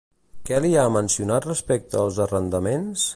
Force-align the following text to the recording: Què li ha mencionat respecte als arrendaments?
Què 0.49 0.61
li 0.63 0.71
ha 0.77 0.85
mencionat 0.95 1.47
respecte 1.49 2.01
als 2.05 2.21
arrendaments? 2.29 3.09